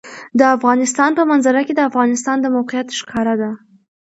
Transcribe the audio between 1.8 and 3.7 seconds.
افغانستان د موقعیت ښکاره ده.